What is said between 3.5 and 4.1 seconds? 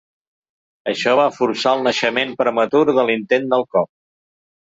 del cop.